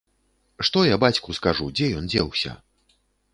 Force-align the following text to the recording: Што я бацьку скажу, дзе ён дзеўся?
Што 0.69 0.79
я 0.93 0.97
бацьку 1.03 1.35
скажу, 1.41 1.69
дзе 1.81 1.91
ён 2.01 2.09
дзеўся? 2.13 2.57